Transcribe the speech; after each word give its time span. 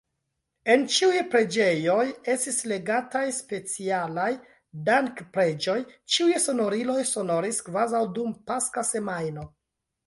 En 0.75 0.85
ĉiuj 0.93 1.19
preĝejoj 1.33 2.05
estis 2.35 2.57
legataj 2.71 3.23
specialaj 3.41 4.27
dankpreĝoj, 4.89 5.77
ĉiuj 6.17 6.35
sonoriloj 6.49 7.01
sonoris 7.15 7.63
kvazaŭ 7.71 8.07
dum 8.19 8.35
Paska 8.51 8.89
semajno. 8.95 9.49